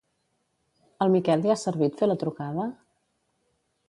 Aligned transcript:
Al 1.05 1.11
Miquel 1.15 1.43
li 1.45 1.51
ha 1.53 1.57
servit 1.65 1.99
fer 2.01 2.09
la 2.09 2.15
trucada? 2.23 2.65